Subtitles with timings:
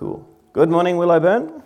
[0.00, 0.26] Cool.
[0.54, 1.62] Good morning, Willowburn.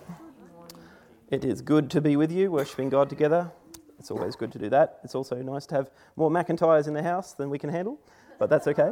[1.29, 3.49] It is good to be with you, worshipping God together.
[3.97, 4.99] It's always good to do that.
[5.05, 7.97] It's also nice to have more McIntyres in the house than we can handle,
[8.37, 8.91] but that's okay.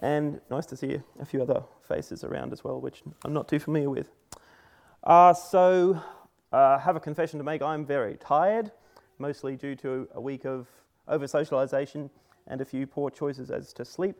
[0.00, 3.58] And nice to see a few other faces around as well, which I'm not too
[3.58, 4.10] familiar with.
[5.02, 5.98] Uh, so,
[6.52, 7.62] uh, have a confession to make.
[7.62, 8.72] I'm very tired,
[9.18, 10.68] mostly due to a week of
[11.08, 12.10] over socialisation
[12.46, 14.16] and a few poor choices as to sleep.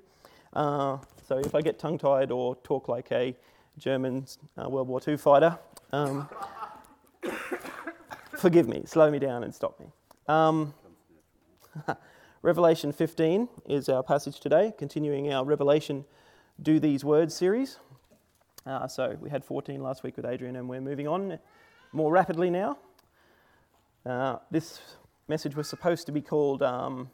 [0.54, 0.96] Uh,
[1.28, 3.36] so if I get tongue tied or talk like a
[3.78, 5.58] German uh, World War II fighter,
[5.92, 6.28] um,
[8.38, 9.86] forgive me, slow me down and stop me.
[10.28, 10.74] Um,
[12.42, 16.04] Revelation 15 is our passage today, continuing our Revelation
[16.62, 17.78] Do These Words series.
[18.64, 21.38] Uh, so we had 14 last week with Adrian, and we're moving on
[21.92, 22.78] more rapidly now.
[24.04, 24.80] Uh, this
[25.28, 27.10] message was supposed to be called um,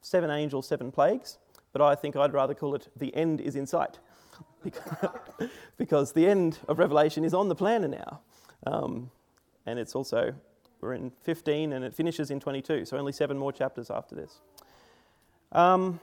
[0.00, 1.38] Seven Angels, Seven Plagues
[1.74, 3.98] but I think I'd rather call it the end is in sight.
[5.76, 8.20] because the end of Revelation is on the planner now.
[8.66, 9.10] Um,
[9.66, 10.34] and it's also,
[10.80, 14.40] we're in 15 and it finishes in 22, so only seven more chapters after this.
[15.52, 16.00] Um,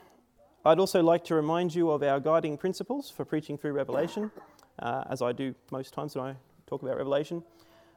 [0.63, 4.31] I'd also like to remind you of our guiding principles for preaching through Revelation,
[4.79, 6.35] uh, as I do most times when I
[6.67, 7.43] talk about Revelation.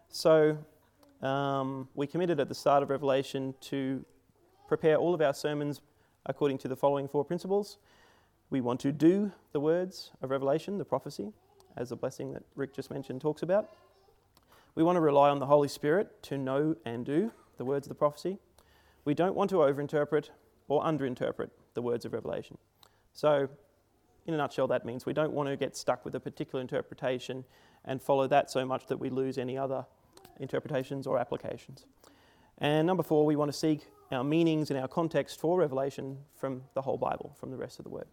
[0.08, 0.56] So,
[1.23, 4.05] um, we committed at the start of Revelation to
[4.67, 5.80] prepare all of our sermons
[6.27, 7.78] according to the following four principles.
[8.50, 11.33] We want to do the words of Revelation, the prophecy,
[11.77, 13.70] as the blessing that Rick just mentioned talks about.
[14.75, 17.89] We want to rely on the Holy Spirit to know and do the words of
[17.89, 18.39] the prophecy.
[19.05, 20.31] We don't want to overinterpret
[20.69, 22.59] or underinterpret the words of Revelation.
[23.12, 23.48] So,
[24.27, 27.45] in a nutshell, that means we don't want to get stuck with a particular interpretation
[27.84, 29.84] and follow that so much that we lose any other
[30.41, 31.84] interpretations or applications.
[32.58, 36.62] And number four, we want to seek our meanings and our context for Revelation from
[36.75, 38.06] the whole Bible, from the rest of the Word.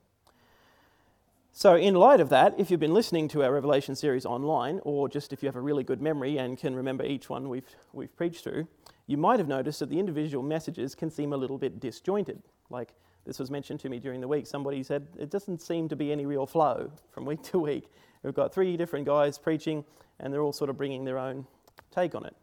[1.54, 5.10] So, in light of that, if you've been listening to our Revelation series online, or
[5.10, 8.16] just if you have a really good memory and can remember each one we've, we've
[8.16, 8.70] preached through,
[9.06, 12.42] you might have noticed that the individual messages can seem a little bit disjointed.
[12.70, 12.94] Like
[13.26, 14.48] this was mentioned to me during the week.
[14.48, 17.92] Somebody said it doesn't seem to be any real flow from week to week.
[18.23, 19.84] We've got three different guys preaching,
[20.22, 21.45] and they're all sort of bringing their own
[21.94, 22.36] take on it.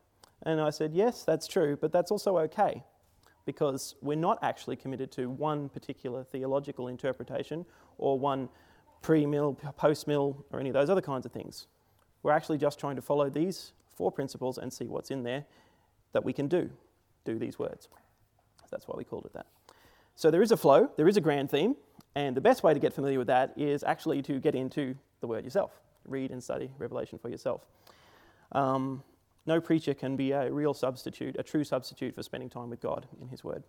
[0.43, 2.85] And I said, yes, that's true, but that's also okay
[3.47, 7.65] because we're not actually committed to one particular theological interpretation
[7.97, 8.51] or one
[9.03, 11.67] pre mill, post mill, or any of those other kinds of things.
[12.23, 15.45] We're actually just trying to follow these four principles and see what's in there
[16.13, 16.71] that we can do,
[17.25, 17.89] do these words.
[18.71, 19.47] that's why we called it that.
[20.15, 21.77] So there is a flow, there is a grand theme,
[22.15, 25.27] and the best way to get familiar with that is actually to get into the
[25.27, 25.81] word yourself.
[26.07, 27.63] Read and study Revelation for yourself.
[28.53, 29.03] Um,
[29.47, 33.07] no preacher can be a real substitute, a true substitute for spending time with God
[33.21, 33.63] in His Word.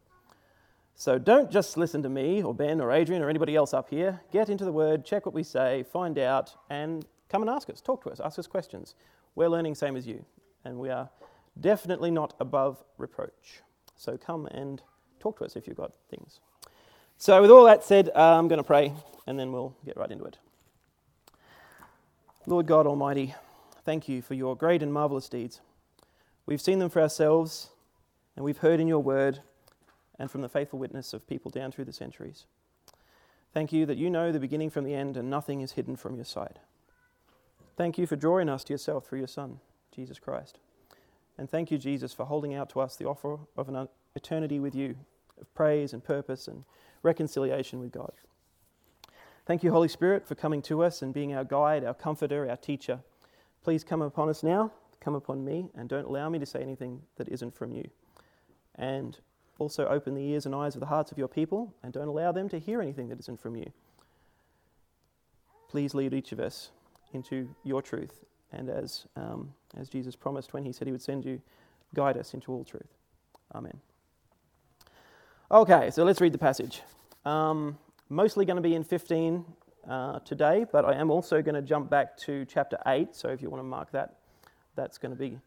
[1.00, 4.20] So don't just listen to me or Ben or Adrian or anybody else up here.
[4.34, 7.80] Get into the Word, check what we say, find out, and come and ask us.
[7.80, 8.96] Talk to us, ask us questions.
[9.34, 10.26] We're learning same as you,
[10.66, 11.10] and we are
[11.62, 13.62] definitely not above reproach.
[13.96, 14.82] So come and
[15.22, 16.42] talk to us if you've got things.
[17.18, 18.92] So, with all that said, uh, I'm going to pray
[19.26, 20.38] and then we'll get right into it.
[22.46, 23.36] Lord God Almighty,
[23.86, 25.62] thank you for your great and marvelous deeds.
[26.46, 27.70] We've seen them for ourselves,
[28.36, 29.40] and we've heard in your word
[30.20, 32.46] and from the faithful witness of people down through the centuries.
[33.54, 36.16] Thank you that you know the beginning from the end, and nothing is hidden from
[36.16, 36.58] your sight.
[37.78, 39.60] Thank you for drawing us to yourself through your Son,
[39.92, 40.60] Jesus Christ.
[41.38, 44.76] And thank you, Jesus, for holding out to us the offer of an eternity with
[44.76, 44.96] you,
[45.40, 46.66] of praise and purpose and
[47.02, 48.12] reconciliation with God.
[49.46, 52.58] Thank you, Holy Spirit, for coming to us and being our guide, our comforter, our
[52.58, 53.00] teacher.
[53.64, 57.02] Please come upon us now come upon me and don't allow me to say anything
[57.16, 57.90] that isn't from you.
[58.76, 59.18] And
[59.60, 62.32] also open the ears and eyes of the hearts of your people and don't allow
[62.32, 63.72] them to hear anything that isn't from you.
[65.70, 66.72] Please lead each of us
[67.14, 68.26] into your truth.
[68.52, 71.42] And as, um, as Jesus promised when he said he would send you,
[71.94, 72.88] guide us into all truth.
[73.54, 73.80] Amen.
[75.52, 76.82] Okay, so let's read the passage.
[77.26, 77.78] Um,
[78.10, 79.46] mostly going to be in 15
[79.88, 83.16] uh, today, but I am also going to jump back to chapter 8.
[83.16, 84.16] So if you want to mark that
[84.76, 85.38] that's going to be,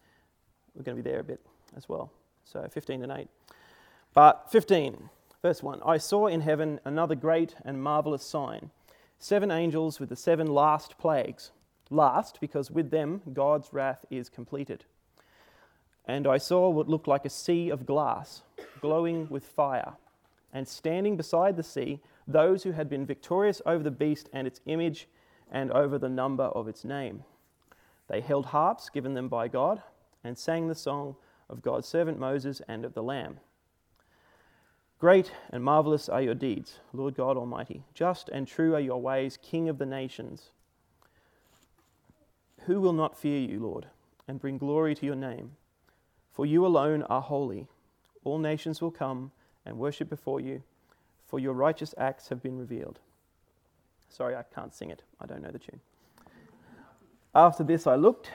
[0.74, 1.40] we're going to be there a bit
[1.76, 2.12] as well.
[2.44, 3.28] So 15 and 8.
[4.14, 5.08] But 15,
[5.40, 8.70] verse 1 I saw in heaven another great and marvelous sign
[9.18, 11.52] seven angels with the seven last plagues.
[11.90, 14.84] Last, because with them God's wrath is completed.
[16.06, 18.42] And I saw what looked like a sea of glass,
[18.80, 19.92] glowing with fire,
[20.52, 24.60] and standing beside the sea, those who had been victorious over the beast and its
[24.66, 25.06] image
[25.50, 27.22] and over the number of its name.
[28.08, 29.82] They held harps given them by God
[30.24, 31.14] and sang the song
[31.48, 33.38] of God's servant Moses and of the Lamb.
[35.02, 37.82] Great and marvelous are your deeds, Lord God Almighty.
[37.92, 40.50] Just and true are your ways, King of the nations.
[42.66, 43.86] Who will not fear you, Lord,
[44.28, 45.56] and bring glory to your name?
[46.30, 47.66] For you alone are holy.
[48.22, 49.32] All nations will come
[49.66, 50.62] and worship before you,
[51.26, 53.00] for your righteous acts have been revealed.
[54.08, 55.02] Sorry, I can't sing it.
[55.20, 55.80] I don't know the tune.
[57.34, 58.30] After this, I looked,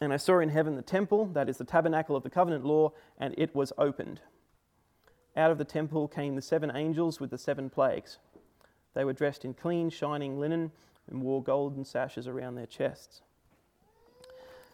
[0.00, 2.94] and I saw in heaven the temple, that is the tabernacle of the covenant law,
[3.16, 4.20] and it was opened.
[5.36, 8.18] Out of the temple came the seven angels with the seven plagues.
[8.94, 10.72] They were dressed in clean, shining linen
[11.08, 13.22] and wore golden sashes around their chests.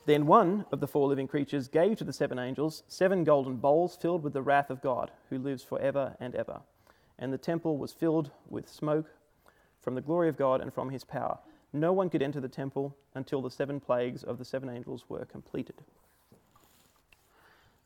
[0.07, 3.97] Then one of the four living creatures gave to the seven angels seven golden bowls
[3.97, 6.61] filled with the wrath of God, who lives forever and ever.
[7.19, 9.11] And the temple was filled with smoke
[9.81, 11.39] from the glory of God and from his power.
[11.73, 15.25] No one could enter the temple until the seven plagues of the seven angels were
[15.25, 15.83] completed.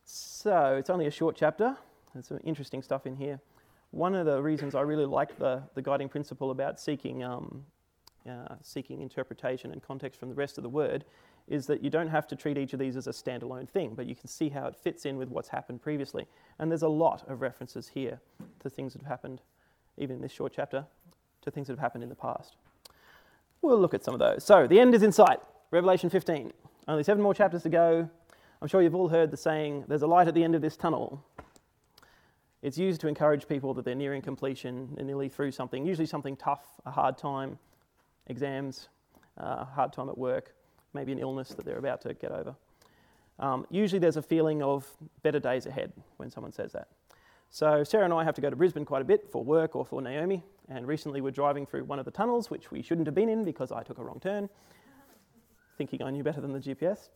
[0.04, 1.76] So it's only a short chapter.
[2.12, 3.40] There's some interesting stuff in here.
[3.92, 7.64] One of the reasons I really like the, the guiding principle about seeking, um,
[8.28, 11.04] uh, seeking interpretation and context from the rest of the word
[11.48, 14.06] is that you don't have to treat each of these as a standalone thing, but
[14.06, 16.26] you can see how it fits in with what's happened previously.
[16.58, 18.20] And there's a lot of references here
[18.60, 19.40] to things that have happened,
[19.98, 20.86] even in this short chapter,
[21.42, 22.56] to things that have happened in the past.
[23.62, 24.44] We'll look at some of those.
[24.44, 25.40] So, the end is in sight.
[25.70, 26.52] Revelation 15.
[26.86, 28.08] Only seven more chapters to go.
[28.62, 30.76] I'm sure you've all heard the saying, there's a light at the end of this
[30.76, 31.24] tunnel.
[32.62, 36.36] It's used to encourage people that they're nearing completion, they're nearly through something, usually something
[36.36, 37.58] tough, a hard time,
[38.26, 38.88] exams,
[39.38, 40.54] uh, hard time at work,
[40.92, 42.54] maybe an illness that they're about to get over.
[43.38, 44.86] Um, usually there's a feeling of
[45.22, 46.88] better days ahead when someone says that.
[47.48, 49.84] So Sarah and I have to go to Brisbane quite a bit for work or
[49.84, 53.14] for Naomi, and recently we're driving through one of the tunnels, which we shouldn't have
[53.14, 54.48] been in because I took a wrong turn,
[55.78, 57.08] thinking I knew better than the GPS,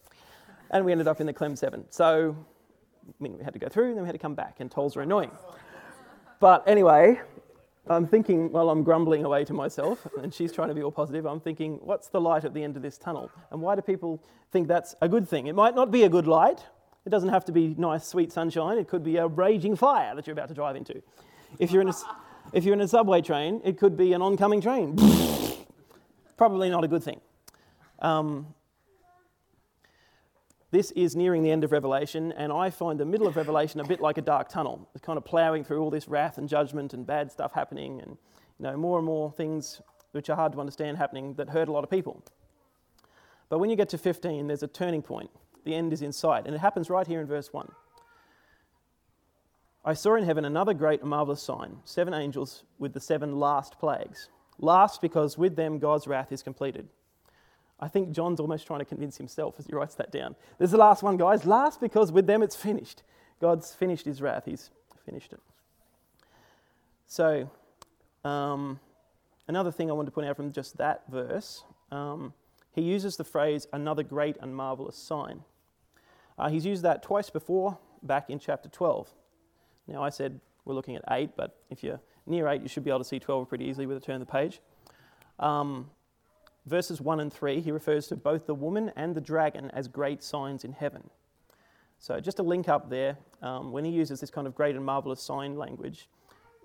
[0.70, 1.84] and we ended up in the Clem 7.
[1.90, 2.34] So
[3.20, 4.96] Mean, we had to go through and then we had to come back, and tolls
[4.96, 5.30] are annoying.
[6.40, 7.20] But anyway,
[7.86, 11.26] I'm thinking while I'm grumbling away to myself, and she's trying to be all positive,
[11.26, 13.30] I'm thinking, what's the light at the end of this tunnel?
[13.50, 15.46] And why do people think that's a good thing?
[15.46, 16.64] It might not be a good light.
[17.04, 18.78] It doesn't have to be nice, sweet sunshine.
[18.78, 21.02] It could be a raging fire that you're about to drive into.
[21.58, 21.94] If you're in a,
[22.54, 24.96] if you're in a subway train, it could be an oncoming train.
[26.38, 27.20] Probably not a good thing.
[27.98, 28.54] Um,
[30.74, 33.84] this is nearing the end of Revelation, and I find the middle of Revelation a
[33.84, 34.88] bit like a dark tunnel.
[34.92, 38.16] It's kind of ploughing through all this wrath and judgment and bad stuff happening, and
[38.58, 39.80] you know more and more things
[40.10, 42.24] which are hard to understand happening that hurt a lot of people.
[43.48, 45.30] But when you get to 15, there's a turning point.
[45.64, 47.70] The end is in sight, and it happens right here in verse 1.
[49.84, 53.78] I saw in heaven another great and marvelous sign seven angels with the seven last
[53.78, 54.28] plagues.
[54.58, 56.88] Last because with them God's wrath is completed.
[57.80, 60.36] I think John's almost trying to convince himself as he writes that down.
[60.58, 61.44] There's the last one, guys.
[61.44, 63.02] Last because with them it's finished.
[63.40, 64.70] God's finished his wrath, he's
[65.04, 65.40] finished it.
[67.06, 67.50] So,
[68.24, 68.80] um,
[69.48, 72.32] another thing I want to point out from just that verse, um,
[72.72, 75.42] he uses the phrase another great and marvelous sign.
[76.38, 79.08] Uh, he's used that twice before, back in chapter 12.
[79.86, 82.90] Now, I said we're looking at 8, but if you're near 8, you should be
[82.90, 84.60] able to see 12 pretty easily with a turn of the page.
[85.38, 85.90] Um,
[86.66, 90.22] verses 1 and 3, he refers to both the woman and the dragon as great
[90.22, 91.10] signs in heaven.
[91.98, 94.84] So, just a link up there, um, when he uses this kind of great and
[94.84, 96.08] marvelous sign language,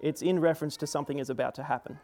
[0.01, 1.99] it's in reference to something is about to happen.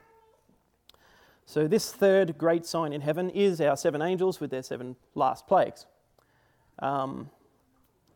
[1.45, 5.47] So, this third great sign in heaven is our seven angels with their seven last
[5.47, 5.85] plagues.
[6.79, 7.29] Um,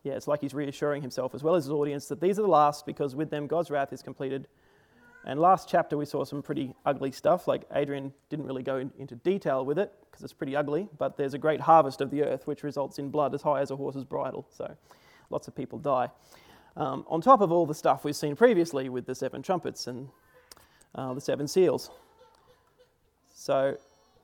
[0.03, 2.48] yeah, it's like he's reassuring himself as well as his audience that these are the
[2.48, 4.48] last because with them God's wrath is completed
[5.26, 7.48] and last chapter, we saw some pretty ugly stuff.
[7.48, 11.18] Like Adrian didn't really go in, into detail with it because it's pretty ugly, but
[11.18, 13.76] there's a great harvest of the earth which results in blood as high as a
[13.76, 14.48] horse's bridle.
[14.50, 14.76] So
[15.30, 16.10] lots of people die.
[16.78, 20.08] Um, on top of all the stuff we've seen previously with the seven trumpets and
[20.96, 21.92] uh, the seven seals.
[23.34, 23.78] So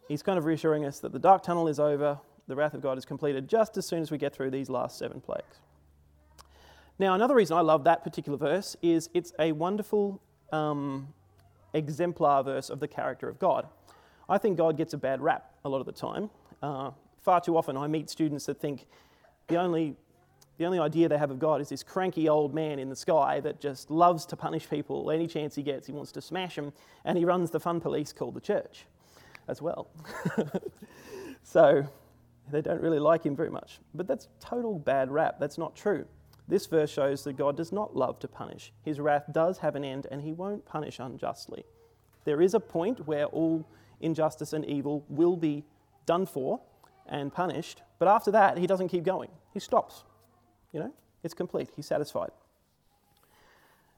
[0.07, 2.97] he's kind of reassuring us that the dark tunnel is over, the wrath of God
[2.97, 5.59] is completed just as soon as we get through these last seven plagues.
[6.97, 10.21] Now, another reason I love that particular verse is it's a wonderful
[10.51, 11.07] um,
[11.73, 13.67] exemplar verse of the character of God.
[14.27, 16.29] I think God gets a bad rap a lot of the time.
[16.61, 18.87] Uh, far too often, I meet students that think
[19.47, 19.95] the only,
[20.57, 23.39] the only idea they have of God is this cranky old man in the sky
[23.41, 25.85] that just loves to punish people any chance he gets.
[25.85, 26.73] He wants to smash them,
[27.03, 28.85] and he runs the fun police called the church
[29.47, 29.87] as well.
[31.43, 31.85] so
[32.51, 33.79] they don't really like him very much.
[33.93, 35.39] But that's total bad rap.
[35.39, 36.05] That's not true.
[36.47, 38.71] This verse shows that God does not love to punish.
[38.83, 41.65] His wrath does have an end, and he won't punish unjustly.
[42.23, 43.67] There is a point where all
[43.99, 45.63] injustice and evil will be
[46.05, 46.61] done for
[47.07, 49.29] and punished, but after that, he doesn't keep going.
[49.53, 50.03] He stops.
[50.71, 51.69] You know, it's complete.
[51.75, 52.31] He's satisfied.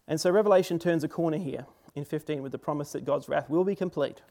[0.08, 3.50] And so Revelation turns a corner here in 15 with the promise that God's wrath
[3.50, 4.22] will be complete.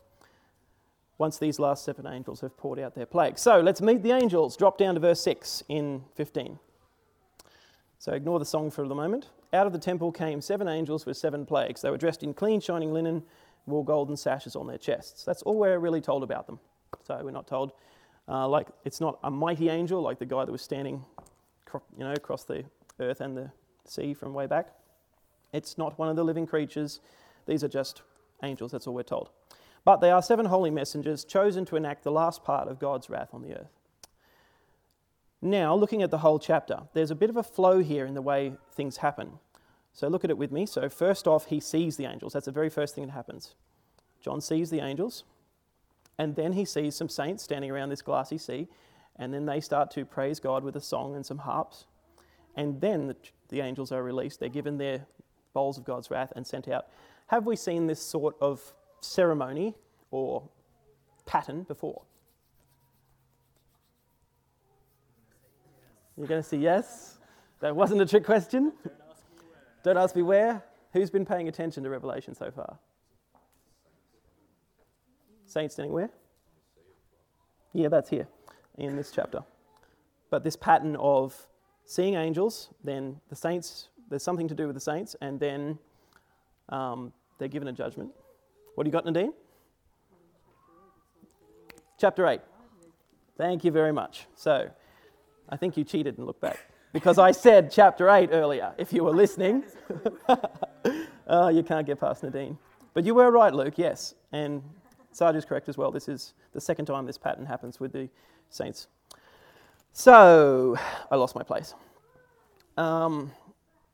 [1.18, 3.38] once these last seven angels have poured out their plague.
[3.38, 4.56] So let's meet the angels.
[4.56, 6.58] Drop down to verse 6 in 15.
[7.98, 9.30] So ignore the song for the moment.
[9.52, 11.82] Out of the temple came seven angels with seven plagues.
[11.82, 13.22] They were dressed in clean, shining linen,
[13.66, 15.24] wore golden sashes on their chests.
[15.24, 16.58] That's all we're really told about them.
[17.04, 17.72] So we're not told,
[18.28, 21.04] uh, like, it's not a mighty angel like the guy that was standing,
[21.72, 22.64] you know, across the
[23.00, 23.50] earth and the
[23.84, 24.68] sea from way back.
[25.52, 27.00] It's not one of the living creatures.
[27.46, 28.02] These are just
[28.42, 29.30] angels, that's all we're told.
[29.84, 33.30] But they are seven holy messengers chosen to enact the last part of God's wrath
[33.32, 33.75] on the earth.
[35.46, 38.22] Now, looking at the whole chapter, there's a bit of a flow here in the
[38.22, 39.38] way things happen.
[39.92, 40.66] So look at it with me.
[40.66, 42.32] So, first off, he sees the angels.
[42.32, 43.54] That's the very first thing that happens.
[44.20, 45.22] John sees the angels,
[46.18, 48.66] and then he sees some saints standing around this glassy sea,
[49.14, 51.86] and then they start to praise God with a song and some harps.
[52.56, 53.16] And then the,
[53.48, 54.40] the angels are released.
[54.40, 55.06] They're given their
[55.54, 56.88] bowls of God's wrath and sent out.
[57.28, 59.76] Have we seen this sort of ceremony
[60.10, 60.42] or
[61.24, 62.02] pattern before?
[66.16, 67.18] You're going to say yes?
[67.60, 68.72] That wasn't a trick question?
[69.82, 70.64] Don't ask me where.
[70.92, 72.78] Who's been paying attention to Revelation so far?
[75.46, 76.10] Saints standing where?
[77.72, 78.26] Yeah, that's here
[78.78, 79.44] in this chapter.
[80.30, 81.46] But this pattern of
[81.84, 85.78] seeing angels, then the saints, there's something to do with the saints, and then
[86.70, 88.10] um, they're given a judgment.
[88.74, 89.32] What do you got, Nadine?
[91.98, 92.40] Chapter 8.
[93.36, 94.26] Thank you very much.
[94.34, 94.70] So,
[95.48, 96.58] I think you cheated and looked back
[96.92, 99.64] because I said chapter 8 earlier, if you were listening.
[101.26, 102.58] oh, you can't get past Nadine.
[102.94, 104.14] But you were right, Luke, yes.
[104.32, 104.62] And
[105.12, 105.90] Sarge is correct as well.
[105.90, 108.08] This is the second time this pattern happens with the
[108.50, 108.88] saints.
[109.92, 110.76] So,
[111.10, 111.74] I lost my place.
[112.76, 113.32] Um,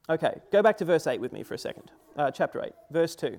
[0.08, 1.90] okay, go back to verse 8 with me for a second.
[2.16, 3.38] Uh, chapter 8, verse 2.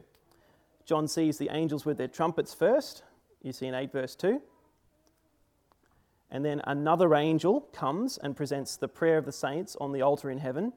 [0.85, 3.03] John sees the angels with their trumpets first.
[3.41, 4.41] You see in 8, verse 2.
[6.33, 10.31] And then another angel comes and presents the prayer of the saints on the altar
[10.31, 10.73] in heaven,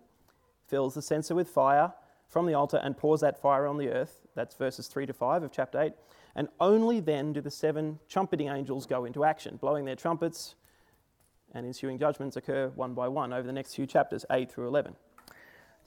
[0.69, 1.95] fills the censer with fire
[2.29, 4.21] from the altar, and pours that fire on the earth.
[4.35, 5.95] That's verses 3 to 5 of chapter 8.
[6.35, 10.57] And only then do the seven trumpeting angels go into action, blowing their trumpets,
[11.55, 14.95] and ensuing judgments occur one by one over the next few chapters, 8 through 11.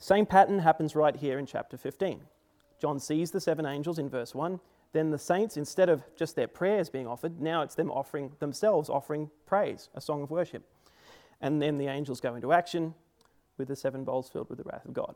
[0.00, 2.22] Same pattern happens right here in chapter 15.
[2.80, 4.58] John sees the seven angels in verse 1
[4.92, 8.90] then the saints, instead of just their prayers being offered, now it's them offering themselves,
[8.90, 10.64] offering praise, a song of worship.
[11.40, 12.94] And then the angels go into action
[13.56, 15.14] with the seven bowls filled with the wrath of God.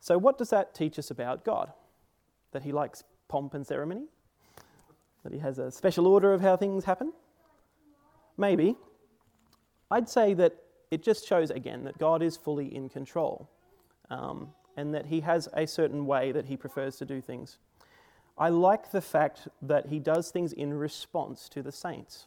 [0.00, 1.72] So, what does that teach us about God?
[2.52, 4.06] That he likes pomp and ceremony?
[5.22, 7.12] That he has a special order of how things happen?
[8.36, 8.76] Maybe.
[9.90, 10.56] I'd say that
[10.90, 13.48] it just shows again that God is fully in control
[14.10, 17.58] um, and that he has a certain way that he prefers to do things.
[18.36, 22.26] I like the fact that he does things in response to the saints.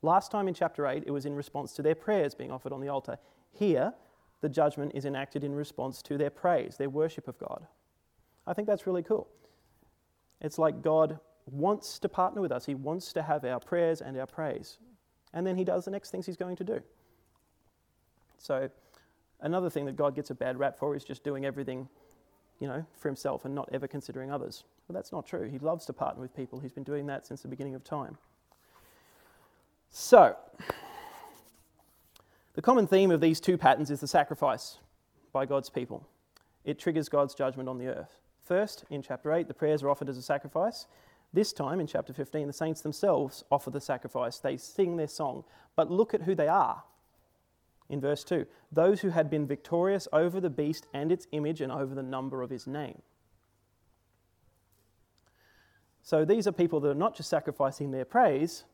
[0.00, 2.80] Last time in chapter 8, it was in response to their prayers being offered on
[2.80, 3.18] the altar.
[3.52, 3.92] Here,
[4.40, 7.66] the judgment is enacted in response to their praise, their worship of God.
[8.46, 9.28] I think that's really cool.
[10.40, 14.18] It's like God wants to partner with us, He wants to have our prayers and
[14.18, 14.78] our praise.
[15.34, 16.80] And then He does the next things He's going to do.
[18.38, 18.70] So,
[19.40, 21.88] another thing that God gets a bad rap for is just doing everything
[22.62, 24.62] you know, for himself and not ever considering others.
[24.92, 25.48] Well, that's not true.
[25.48, 26.60] He loves to partner with people.
[26.60, 28.18] He's been doing that since the beginning of time.
[29.88, 30.36] So,
[32.52, 34.80] the common theme of these two patterns is the sacrifice
[35.32, 36.06] by God's people.
[36.66, 38.18] It triggers God's judgment on the earth.
[38.44, 40.86] First, in chapter 8, the prayers are offered as a sacrifice.
[41.32, 44.40] This time, in chapter 15, the saints themselves offer the sacrifice.
[44.40, 45.44] They sing their song.
[45.74, 46.82] But look at who they are
[47.88, 51.72] in verse 2 those who had been victorious over the beast and its image and
[51.72, 53.00] over the number of his name.
[56.02, 58.64] So these are people that are not just sacrificing their praise.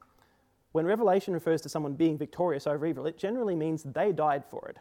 [0.73, 4.68] When Revelation refers to someone being victorious over evil, it generally means they died for
[4.68, 4.78] it.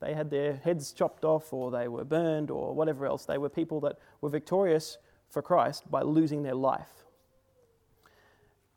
[0.00, 3.24] They had their heads chopped off, or they were burned, or whatever else.
[3.24, 4.98] They were people that were victorious
[5.30, 7.04] for Christ by losing their life.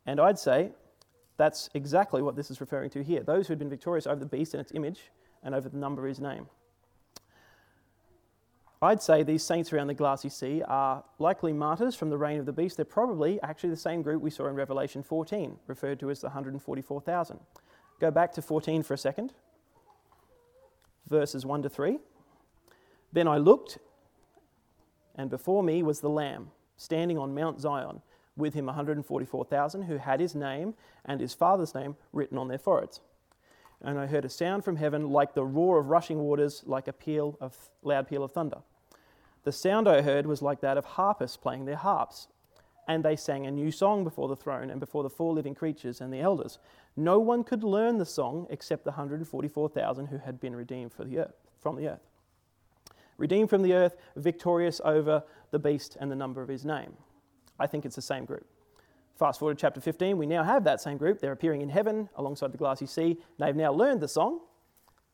[0.06, 0.72] And I'd say
[1.38, 3.22] that's exactly what this is referring to here.
[3.22, 5.12] Those who had been victorious over the beast and its image
[5.44, 6.48] and over the number of his name.
[8.82, 12.46] I'd say these saints around the glassy sea are likely martyrs from the reign of
[12.46, 12.78] the beast.
[12.78, 16.28] They're probably actually the same group we saw in Revelation 14, referred to as the
[16.28, 17.40] 144,000.
[18.00, 19.34] Go back to 14 for a second,
[21.10, 22.00] verses 1 to 3.
[23.12, 23.80] Then I looked,
[25.16, 28.02] and before me was the Lamb, standing on Mount Zion
[28.38, 33.02] with him 144,000 who had his name and his father's name written on their foreheads.
[33.82, 36.94] And I heard a sound from heaven like the roar of rushing waters, like a
[36.94, 38.58] peal of loud peal of thunder.
[39.44, 42.28] The sound I heard was like that of harpists playing their harps.
[42.90, 46.02] and they sang a new song before the throne and before the four living creatures
[46.02, 46.58] and the elders.
[46.98, 51.36] No one could learn the song except the 144,000 who had been redeemed the earth,
[51.60, 52.02] from the earth.
[53.20, 55.22] Redeemed from the earth, victorious over
[55.52, 56.94] the beast and the number of his name.
[57.60, 58.48] I think it's the same group.
[59.20, 61.20] Fast forward to chapter 15, we now have that same group.
[61.20, 63.18] They're appearing in heaven alongside the glassy sea.
[63.38, 64.40] They've now learned the song.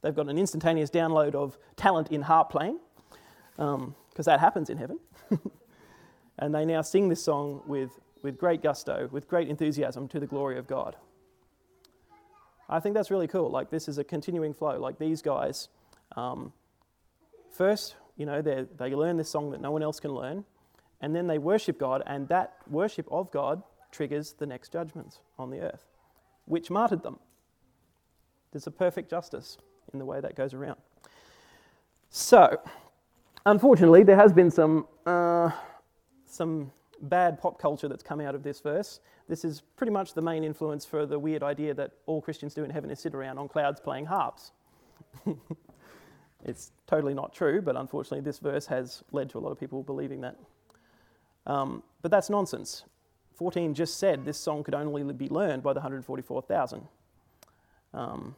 [0.04, 2.78] They've got an instantaneous download of talent in harp playing,
[3.56, 5.00] because um, that happens in heaven.
[6.38, 10.28] And they now sing this song with, with great gusto, with great enthusiasm to the
[10.28, 10.98] glory of God.
[12.68, 13.50] I think that's really cool.
[13.50, 14.78] Like, this is a continuing flow.
[14.78, 15.70] Like, these guys,
[16.18, 16.52] um,
[17.52, 20.44] first, you know, they learn this song that no one else can learn,
[21.00, 23.64] and then they worship God, and that worship of God
[23.96, 25.86] triggers the next judgments on the earth,
[26.46, 27.20] which martyred them.
[28.52, 29.58] There's a perfect justice
[29.94, 30.78] in the way that goes around.
[32.10, 32.60] So,
[33.46, 34.88] unfortunately, there has been some.
[35.06, 35.52] Uh,
[36.36, 36.72] some
[37.02, 39.00] bad pop culture that's come out of this verse.
[39.28, 42.64] This is pretty much the main influence for the weird idea that all Christians do
[42.64, 44.52] in heaven is sit around on clouds playing harps.
[46.46, 49.84] it's totally not true, but unfortunately, this verse has led to a lot of people
[49.84, 50.38] believing that.
[51.48, 52.86] Um, but that's nonsense.
[53.38, 56.88] 14 just said this song could only be learned by the 144,000.
[57.94, 58.36] Um,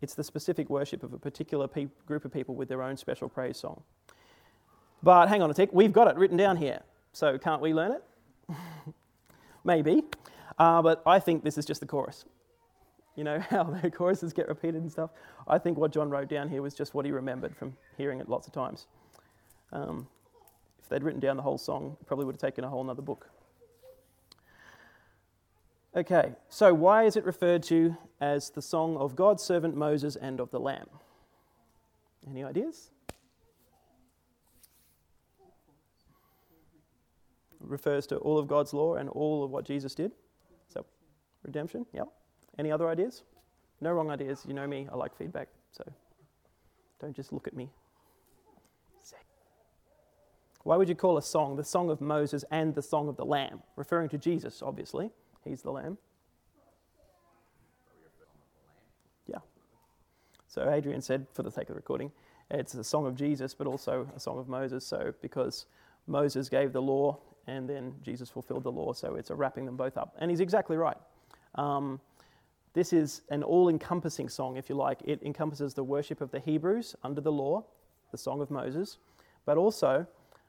[0.00, 3.28] it's the specific worship of a particular pe- group of people with their own special
[3.28, 3.82] praise song.
[5.02, 6.82] But hang on a tick, we've got it written down here.
[7.12, 8.04] So can't we learn it?
[9.64, 10.04] Maybe.
[10.58, 12.24] Uh, but I think this is just the chorus.
[13.14, 15.10] You know how the choruses get repeated and stuff?
[15.48, 18.28] I think what John wrote down here was just what he remembered from hearing it
[18.28, 18.86] lots of times.
[19.72, 20.06] Um,
[20.82, 23.02] if they'd written down the whole song, it probably would have taken a whole other
[23.02, 23.28] book.
[25.96, 30.40] Okay, so why is it referred to as the song of God's servant Moses and
[30.40, 30.86] of the Lamb?
[32.28, 32.90] Any ideas?
[37.60, 40.12] refers to all of God's law and all of what Jesus did.
[40.68, 40.84] So,
[41.42, 42.08] redemption, yep.
[42.58, 43.22] Any other ideas?
[43.80, 44.44] No wrong ideas.
[44.46, 45.84] You know me, I like feedback, so
[47.00, 47.70] don't just look at me.
[50.62, 53.24] Why would you call a song the Song of Moses and the Song of the
[53.24, 53.62] Lamb?
[53.76, 55.10] Referring to Jesus, obviously.
[55.46, 55.98] He's the Lamb.
[59.26, 59.38] Yeah.
[60.48, 62.10] So Adrian said, for the sake of the recording,
[62.50, 64.86] it's a song of Jesus, but also a song of Moses.
[64.86, 65.66] So because
[66.06, 68.92] Moses gave the law and then Jesus fulfilled the law.
[68.92, 70.14] So it's a wrapping them both up.
[70.18, 70.96] And he's exactly right.
[71.54, 72.00] Um,
[72.74, 75.00] this is an all encompassing song, if you like.
[75.04, 77.64] It encompasses the worship of the Hebrews under the law,
[78.10, 78.98] the Song of Moses,
[79.46, 80.06] but also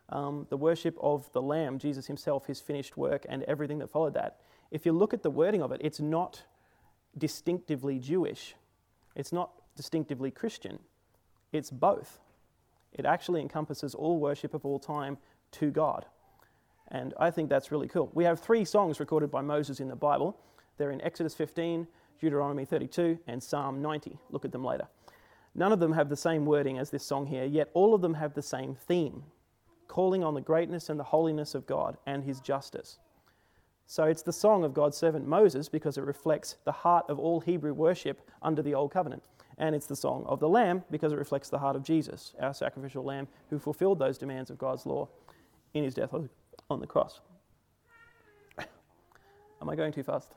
[0.10, 4.14] um, the worship of the Lamb, Jesus himself, his finished work, and everything that followed
[4.16, 4.42] that.
[4.72, 6.44] If you look at the wording of it, it's not
[7.18, 8.56] distinctively Jewish,
[9.16, 10.80] it's not distinctively Christian,
[11.52, 12.20] it's both.
[12.94, 15.18] It actually encompasses all worship of all time
[15.54, 16.06] to God.
[16.90, 18.10] And I think that's really cool.
[18.14, 20.38] We have three songs recorded by Moses in the Bible.
[20.78, 21.86] They're in Exodus 15,
[22.20, 24.18] Deuteronomy 32, and Psalm 90.
[24.30, 24.88] Look at them later.
[25.54, 28.14] None of them have the same wording as this song here, yet all of them
[28.14, 29.24] have the same theme
[29.88, 33.00] calling on the greatness and the holiness of God and his justice.
[33.89, 37.39] So it's the song of God's servant Moses because it reflects the heart of all
[37.39, 39.23] Hebrew worship under the Old Covenant.
[39.58, 42.54] And it's the song of the Lamb because it reflects the heart of Jesus, our
[42.54, 45.08] sacrificial Lamb, who fulfilled those demands of God's law
[45.73, 46.13] in his death
[46.69, 47.21] on the cross.
[49.62, 50.34] Am I going too fast?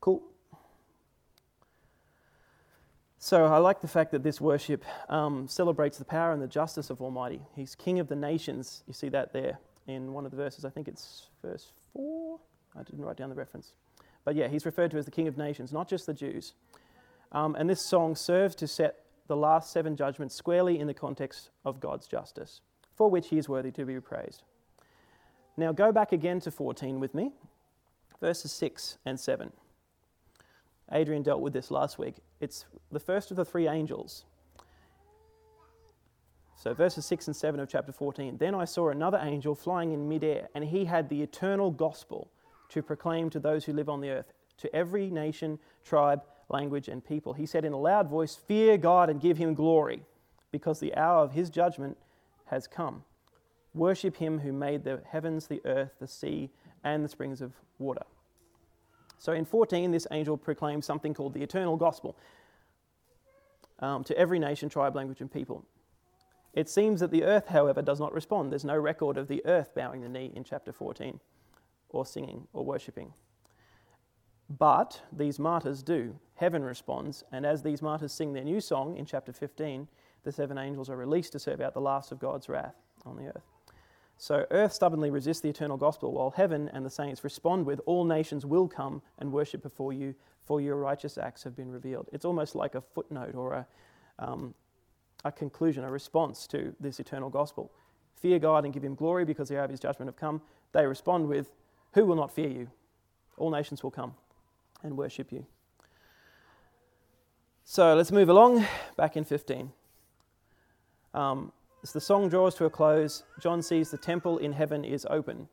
[0.00, 0.22] Cool.
[3.18, 6.88] So I like the fact that this worship um, celebrates the power and the justice
[6.88, 7.42] of Almighty.
[7.54, 8.82] He's King of the nations.
[8.86, 10.64] You see that there in one of the verses.
[10.64, 12.38] I think it's verse 4.
[12.76, 13.72] I didn't write down the reference.
[14.24, 16.54] But yeah, he's referred to as the King of nations, not just the Jews.
[17.32, 21.50] Um, and this song serves to set the last seven judgments squarely in the context
[21.64, 22.60] of God's justice
[22.94, 24.42] for which he is worthy to be praised.
[25.56, 27.32] Now go back again to 14 with me,
[28.20, 29.52] verses 6 and 7.
[30.92, 32.16] Adrian dealt with this last week.
[32.40, 34.24] It's the first of the three angels.
[36.62, 38.36] So, verses 6 and 7 of chapter 14.
[38.36, 42.30] Then I saw another angel flying in midair, and he had the eternal gospel
[42.68, 47.04] to proclaim to those who live on the earth, to every nation, tribe, language, and
[47.04, 47.32] people.
[47.32, 50.04] He said in a loud voice, Fear God and give him glory,
[50.52, 51.96] because the hour of his judgment
[52.44, 53.02] has come.
[53.74, 56.48] Worship him who made the heavens, the earth, the sea,
[56.84, 58.04] and the springs of water.
[59.18, 62.16] So in 14, this angel proclaims something called the eternal gospel
[63.80, 65.64] um, to every nation, tribe, language, and people.
[66.54, 68.50] It seems that the earth, however, does not respond.
[68.50, 71.18] There's no record of the earth bowing the knee in chapter 14,
[71.88, 73.14] or singing, or worshipping.
[74.58, 76.18] But these martyrs do.
[76.34, 79.88] Heaven responds, and as these martyrs sing their new song in chapter 15,
[80.24, 82.74] the seven angels are released to serve out the last of God's wrath
[83.06, 83.44] on the earth.
[84.18, 88.04] So earth stubbornly resists the eternal gospel, while heaven and the saints respond with, All
[88.04, 92.08] nations will come and worship before you, for your righteous acts have been revealed.
[92.12, 93.66] It's almost like a footnote or a,
[94.18, 94.54] um,
[95.24, 97.70] a conclusion, a response to this eternal gospel.
[98.16, 100.42] Fear God and give him glory because the hour of his judgment have come.
[100.72, 101.52] They respond with,
[101.94, 102.68] Who will not fear you?
[103.36, 104.14] All nations will come
[104.82, 105.46] and worship you.
[107.64, 109.72] So let's move along, back in 15.
[111.14, 115.06] Um, as the song draws to a close, John sees the temple in heaven is
[115.08, 115.48] open.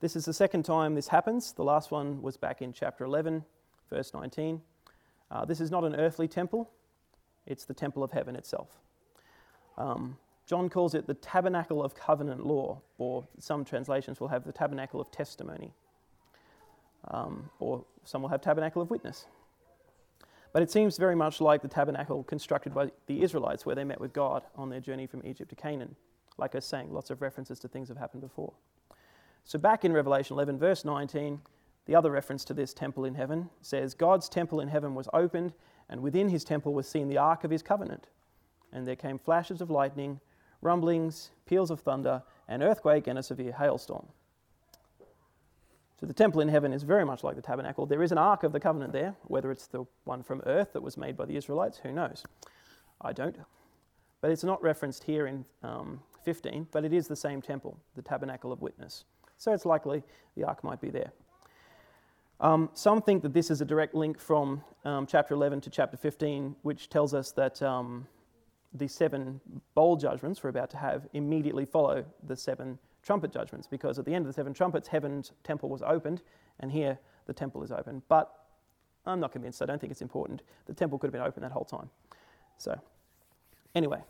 [0.00, 1.52] This is the second time this happens.
[1.52, 3.44] The last one was back in chapter 11,
[3.90, 4.60] verse 19.
[5.30, 6.70] Uh, this is not an earthly temple,
[7.46, 8.78] it's the temple of heaven itself.
[9.78, 14.52] Um, John calls it the tabernacle of covenant law, or some translations will have the
[14.52, 15.72] tabernacle of testimony,
[17.08, 19.26] um, or some will have tabernacle of witness.
[20.52, 24.00] But it seems very much like the tabernacle constructed by the Israelites where they met
[24.00, 25.96] with God on their journey from Egypt to Canaan.
[26.38, 28.52] Like I was saying, lots of references to things have happened before.
[29.44, 31.40] So, back in Revelation 11, verse 19,
[31.86, 35.52] the other reference to this temple in heaven says, God's temple in heaven was opened,
[35.88, 38.08] and within his temple was seen the ark of his covenant.
[38.76, 40.20] And there came flashes of lightning,
[40.60, 44.06] rumblings, peals of thunder, an earthquake, and a severe hailstorm.
[45.98, 47.86] So the temple in heaven is very much like the tabernacle.
[47.86, 50.82] There is an ark of the covenant there, whether it's the one from earth that
[50.82, 52.22] was made by the Israelites, who knows?
[53.00, 53.38] I don't.
[54.20, 58.02] But it's not referenced here in um, 15, but it is the same temple, the
[58.02, 59.04] tabernacle of witness.
[59.38, 60.02] So it's likely
[60.36, 61.12] the ark might be there.
[62.40, 65.96] Um, some think that this is a direct link from um, chapter 11 to chapter
[65.96, 68.06] 15, which tells us that um,
[68.72, 69.40] the seven
[69.74, 74.14] bowl judgments we're about to have immediately follow the seven trumpet judgments because at the
[74.14, 76.22] end of the seven trumpets, heaven's temple was opened,
[76.60, 78.02] and here the temple is open.
[78.08, 78.32] But
[79.06, 79.62] I'm not convinced.
[79.62, 80.42] I don't think it's important.
[80.66, 81.88] The temple could have been open that whole time.
[82.58, 82.78] So,
[83.74, 84.00] anyway,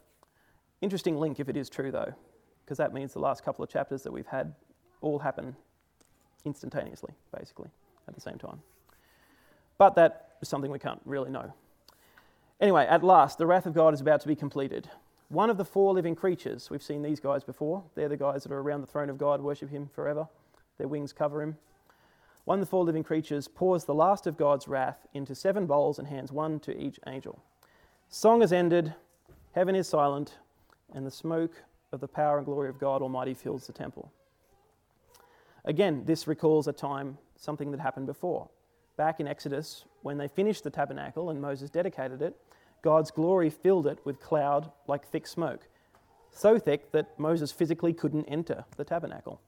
[0.81, 2.15] interesting link if it is true, though,
[2.65, 4.55] because that means the last couple of chapters that we've had
[5.03, 5.55] all happen
[6.45, 7.69] instantaneously, basically,
[8.09, 8.61] at the same time.
[9.79, 11.53] But that is something we can't really know.
[12.61, 14.89] Anyway, at last, the wrath of God is about to be completed.
[15.29, 17.83] One of the four living creatures, we've seen these guys before.
[17.95, 20.29] They're the guys that are around the throne of God, worship Him forever.
[20.79, 21.57] Their wings cover Him.
[22.45, 25.99] One of the four living creatures pours the last of God's wrath into seven bowls
[25.99, 27.43] and hands one to each angel.
[28.09, 28.95] Song is ended,
[29.53, 30.39] heaven is silent,
[30.95, 34.13] and the smoke of the power and glory of God Almighty fills the temple.
[35.65, 38.49] Again, this recalls a time, something that happened before.
[38.97, 42.35] Back in Exodus, when they finished the tabernacle and Moses dedicated it,
[42.83, 45.69] God's glory filled it with cloud like thick smoke,
[46.31, 49.41] so thick that Moses physically couldn't enter the tabernacle.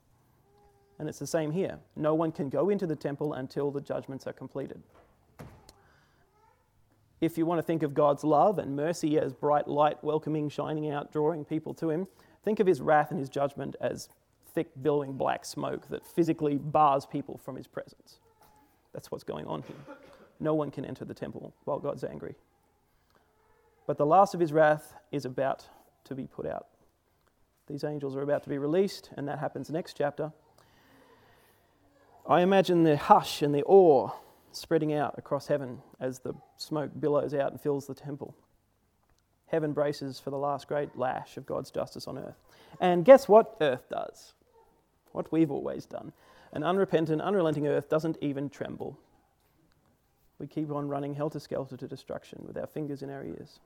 [0.99, 1.79] And it's the same here.
[1.97, 4.83] No one can go into the temple until the judgments are completed.
[7.21, 10.91] If you want to think of God's love and mercy as bright light welcoming, shining
[10.91, 12.07] out, drawing people to Him,
[12.45, 14.09] think of His wrath and His judgment as
[14.55, 18.19] thick, billowing black smoke that physically bars people from His presence.
[18.99, 19.77] That's what's going on here.
[20.41, 22.35] No one can enter the temple while God's angry.
[23.87, 25.69] But the last of his wrath is about
[26.07, 26.67] to be put out.
[27.69, 30.33] These angels are about to be released, and that happens next chapter.
[32.29, 34.11] I imagine the hush and the awe
[34.51, 38.35] spreading out across heaven as the smoke billows out and fills the temple.
[39.47, 42.43] Heaven braces for the last great lash of God's justice on earth.
[42.81, 44.33] And guess what earth does?
[45.13, 46.13] What we've always done.
[46.53, 48.99] An unrepentant, unrelenting earth doesn't even tremble.
[50.39, 53.61] We keep on running helter skelter to destruction with our fingers in our ears.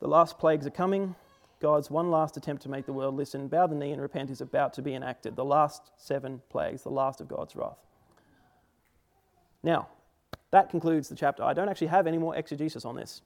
[0.00, 1.14] The last plagues are coming.
[1.60, 4.42] God's one last attempt to make the world listen, bow the knee, and repent is
[4.42, 5.36] about to be enacted.
[5.36, 7.78] The last seven plagues, the last of God's wrath.
[9.62, 9.88] Now,
[10.50, 11.42] that concludes the chapter.
[11.42, 13.22] I don't actually have any more exegesis on this.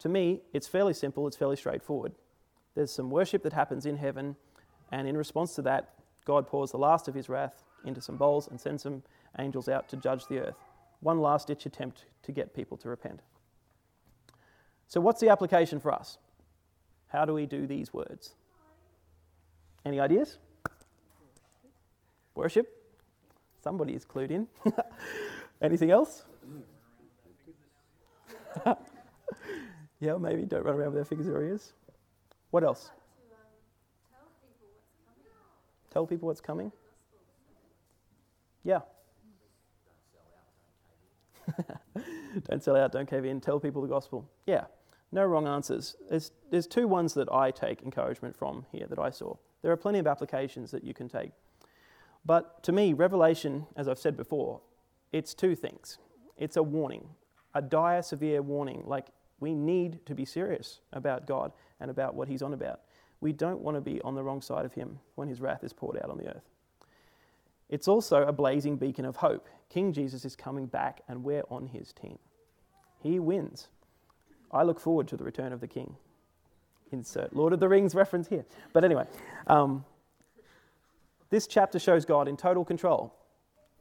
[0.00, 2.12] To me, it's fairly simple, it's fairly straightforward.
[2.74, 4.36] There's some worship that happens in heaven,
[4.90, 5.95] and in response to that,
[6.26, 9.02] God pours the last of his wrath into some bowls and sends some
[9.38, 10.56] angels out to judge the earth.
[11.00, 13.20] One last ditch attempt to get people to repent.
[14.88, 16.18] So, what's the application for us?
[17.08, 18.34] How do we do these words?
[19.84, 20.38] Any ideas?
[22.34, 22.66] Worship?
[23.62, 24.46] Somebody is clued in.
[25.62, 26.24] Anything else?
[30.00, 31.72] yeah, maybe don't run around with their fingers in your ears.
[32.50, 32.90] What else?
[35.96, 36.72] Tell people what's coming?
[38.64, 38.80] Yeah.
[42.50, 44.28] don't sell out, don't cave in, tell people the gospel.
[44.46, 44.66] Yeah,
[45.10, 45.96] no wrong answers.
[46.10, 49.36] There's, there's two ones that I take encouragement from here that I saw.
[49.62, 51.30] There are plenty of applications that you can take.
[52.26, 54.60] But to me, Revelation, as I've said before,
[55.12, 55.96] it's two things.
[56.36, 57.08] It's a warning,
[57.54, 59.06] a dire, severe warning, like
[59.40, 62.80] we need to be serious about God and about what He's on about.
[63.20, 65.72] We don't want to be on the wrong side of him when his wrath is
[65.72, 66.48] poured out on the earth.
[67.68, 69.48] It's also a blazing beacon of hope.
[69.68, 72.18] King Jesus is coming back, and we're on his team.
[73.02, 73.68] He wins.
[74.52, 75.96] I look forward to the return of the king.
[76.92, 78.44] Insert Lord of the Rings reference here.
[78.72, 79.06] But anyway,
[79.48, 79.84] um,
[81.30, 83.12] this chapter shows God in total control.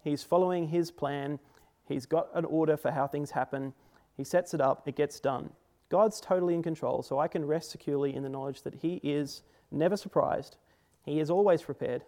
[0.04, 1.39] He's following his plan,
[1.88, 3.74] he's got an order for how things happen,
[4.17, 5.52] he sets it up, it gets done.
[5.89, 9.43] God's totally in control, so I can rest securely in the knowledge that He is
[9.71, 10.58] never surprised,
[11.04, 12.04] He is always prepared,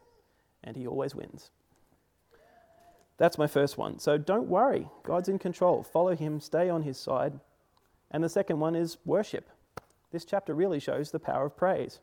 [0.64, 1.52] and He always wins.
[3.18, 4.00] That's my first one.
[4.00, 5.84] So don't worry, God's in control.
[5.84, 7.40] Follow Him, stay on His side.
[8.12, 9.50] And the second one is worship.
[10.12, 12.00] This chapter really shows the power of praise.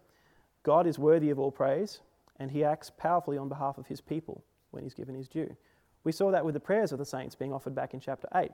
[0.62, 2.00] God is worthy of all praise,
[2.38, 5.56] and He acts powerfully on behalf of His people when He's given His due.
[6.02, 8.50] We saw that with the prayers of the saints being offered back in chapter 8.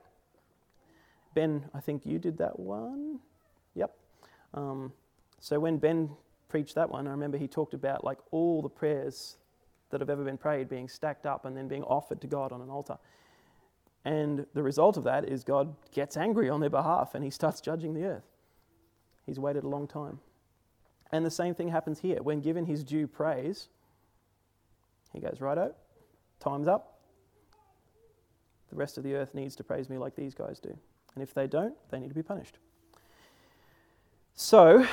[1.34, 3.20] Ben, I think you did that one.
[3.74, 3.94] Yep.
[4.54, 4.92] Um,
[5.38, 6.10] so when Ben
[6.48, 9.36] preached that one, I remember he talked about like all the prayers
[9.90, 12.60] that have ever been prayed being stacked up and then being offered to God on
[12.60, 12.98] an altar.
[14.04, 17.60] And the result of that is God gets angry on their behalf and he starts
[17.60, 18.24] judging the earth.
[19.26, 20.18] He's waited a long time.
[21.12, 22.22] And the same thing happens here.
[22.22, 23.68] When given his due praise,
[25.12, 25.74] he goes, Righto,
[26.38, 27.00] time's up.
[28.70, 30.76] The rest of the earth needs to praise me like these guys do.
[31.20, 32.56] And if they don't, they need to be punished.
[34.35, 34.87] So,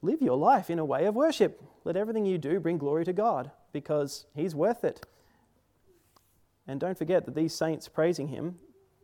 [0.00, 1.62] live your life in a way of worship.
[1.84, 5.04] Let everything you do bring glory to God because He's worth it.
[6.66, 8.54] And don't forget that these saints praising Him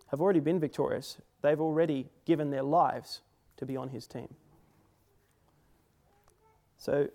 [0.07, 1.19] have already been victorious.
[1.43, 3.21] They've already given their lives
[3.59, 4.33] to be on His team.
[6.79, 7.09] So,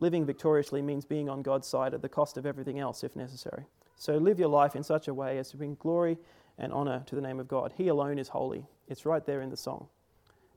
[0.00, 3.64] living victoriously means being on God's side at the cost of everything else if necessary.
[3.94, 6.18] So, live your life in such a way as to bring glory
[6.58, 7.72] and honor to the name of God.
[7.76, 8.66] He alone is holy.
[8.88, 9.88] It's right there in the song.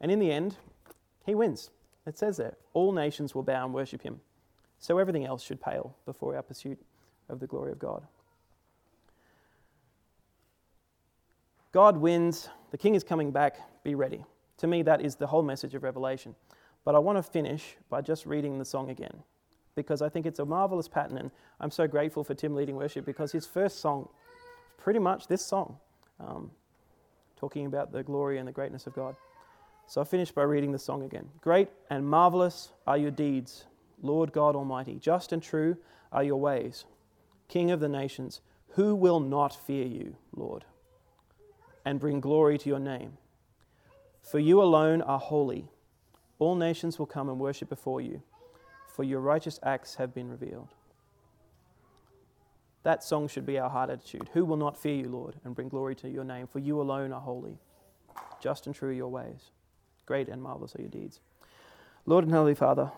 [0.02, 0.58] And in the end,
[1.26, 1.72] he wins.
[2.06, 4.20] It says there, all nations will bow and worship him.
[4.80, 6.80] So everything else should pale before our pursuit
[7.28, 8.04] of the glory of God.
[11.72, 12.50] God wins.
[12.72, 13.58] The king is coming back.
[13.84, 14.24] Be ready.
[14.58, 16.34] To me, that is the whole message of Revelation.
[16.86, 19.24] But I want to finish by just reading the song again
[19.76, 21.18] because I think it's a marvelous pattern.
[21.18, 24.10] And I'm so grateful for Tim leading worship because his first song,
[24.78, 25.78] pretty much this song
[26.20, 26.52] um,
[27.38, 29.16] talking about the glory and the greatness of God.
[29.88, 31.30] So I finish by reading the song again.
[31.42, 33.66] Great and marvelous are your deeds,
[34.02, 35.00] Lord God Almighty.
[35.00, 35.78] Just and true
[36.12, 36.86] are your ways,
[37.48, 38.42] King of the nations.
[38.74, 40.66] Who will not fear you, Lord,
[41.84, 43.18] and bring glory to your name?
[44.22, 45.70] For you alone are holy.
[46.38, 48.22] All nations will come and worship before you,
[48.88, 50.70] for your righteous acts have been revealed.
[52.84, 54.30] That song should be our heart attitude.
[54.34, 56.48] Who will not fear you, Lord, and bring glory to your name?
[56.48, 57.58] For you alone are holy.
[58.42, 59.52] Just and true your ways.
[60.06, 61.20] Great and marvelous are your deeds.
[62.06, 62.92] Lord and Heavenly Father,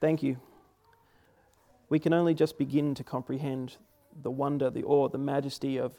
[0.00, 0.38] thank you.
[1.88, 3.76] We can only just begin to comprehend
[4.22, 5.92] the wonder, the awe, the majesty of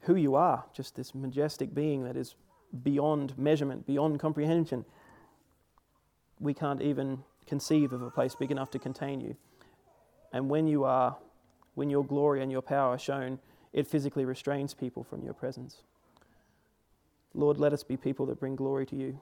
[0.00, 2.36] who you are, just this majestic being that is
[2.82, 4.84] beyond measurement, beyond comprehension.
[6.38, 9.36] We can't even conceive of a place big enough to contain you.
[10.32, 11.16] And when you are
[11.76, 13.38] when your glory and your power are shown,
[13.72, 15.82] it physically restrains people from your presence.
[17.34, 19.20] Lord, let us be people that bring glory to you.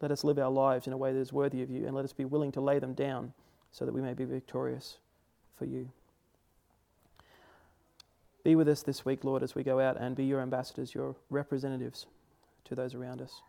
[0.00, 2.04] Let us live our lives in a way that is worthy of you, and let
[2.04, 3.32] us be willing to lay them down
[3.70, 4.98] so that we may be victorious
[5.56, 5.88] for you.
[8.42, 11.14] Be with us this week, Lord, as we go out and be your ambassadors, your
[11.30, 12.06] representatives
[12.64, 13.40] to those around us.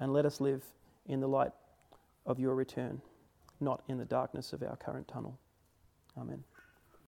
[0.00, 0.64] And let us live
[1.06, 1.52] in the light
[2.24, 3.02] of your return,
[3.60, 5.38] not in the darkness of our current tunnel.
[6.18, 6.42] Amen.